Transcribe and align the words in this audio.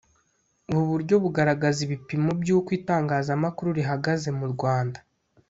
ubu 0.69 0.83
buryo 0.91 1.15
bugaragaza 1.23 1.79
ibipimo 1.87 2.29
by’uko 2.41 2.69
itangazamakuru 2.79 3.69
rihagaze 3.79 4.29
mu 4.39 4.45
rwanda 4.53 4.99